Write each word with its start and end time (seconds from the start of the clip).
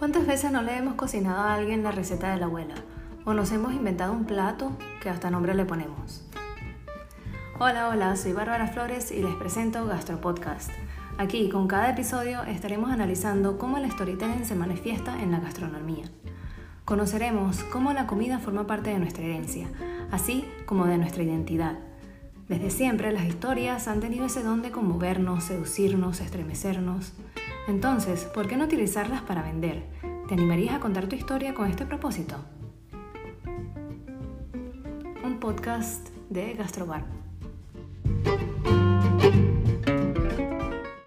¿Cuántas 0.00 0.26
veces 0.26 0.50
no 0.50 0.62
le 0.62 0.78
hemos 0.78 0.94
cocinado 0.94 1.42
a 1.42 1.52
alguien 1.52 1.82
la 1.82 1.90
receta 1.90 2.30
de 2.30 2.38
la 2.40 2.46
abuela? 2.46 2.74
¿O 3.26 3.34
nos 3.34 3.52
hemos 3.52 3.74
inventado 3.74 4.14
un 4.14 4.24
plato 4.24 4.72
que 5.02 5.10
hasta 5.10 5.28
nombre 5.28 5.52
le 5.52 5.66
ponemos? 5.66 6.26
Hola, 7.58 7.90
hola, 7.90 8.16
soy 8.16 8.32
Bárbara 8.32 8.68
Flores 8.68 9.12
y 9.12 9.22
les 9.22 9.34
presento 9.34 9.84
Gastro 9.84 10.18
Podcast. 10.22 10.70
Aquí, 11.18 11.50
con 11.50 11.68
cada 11.68 11.90
episodio, 11.90 12.42
estaremos 12.44 12.90
analizando 12.90 13.58
cómo 13.58 13.76
el 13.76 13.90
storytelling 13.92 14.46
se 14.46 14.54
manifiesta 14.54 15.22
en 15.22 15.32
la 15.32 15.40
gastronomía. 15.40 16.06
Conoceremos 16.86 17.62
cómo 17.64 17.92
la 17.92 18.06
comida 18.06 18.38
forma 18.38 18.66
parte 18.66 18.88
de 18.88 19.00
nuestra 19.00 19.24
herencia, 19.24 19.68
así 20.10 20.46
como 20.64 20.86
de 20.86 20.96
nuestra 20.96 21.24
identidad. 21.24 21.78
Desde 22.50 22.70
siempre 22.70 23.12
las 23.12 23.26
historias 23.26 23.86
han 23.86 24.00
tenido 24.00 24.26
ese 24.26 24.42
don 24.42 24.60
de 24.60 24.72
conmovernos, 24.72 25.44
seducirnos, 25.44 26.20
estremecernos. 26.20 27.12
Entonces, 27.68 28.24
¿por 28.24 28.48
qué 28.48 28.56
no 28.56 28.64
utilizarlas 28.64 29.22
para 29.22 29.40
vender? 29.40 29.84
¿Te 30.26 30.34
animarías 30.34 30.74
a 30.74 30.80
contar 30.80 31.06
tu 31.06 31.14
historia 31.14 31.54
con 31.54 31.70
este 31.70 31.86
propósito? 31.86 32.34
Un 35.22 35.38
podcast 35.38 36.08
de 36.28 36.54
Gastrobar. 36.54 37.04